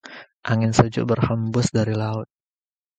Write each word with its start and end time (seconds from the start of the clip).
Angin 0.51 0.71
sejuk 0.79 1.05
berhembus 1.13 1.67
dari 1.77 1.93
laut. 2.01 2.25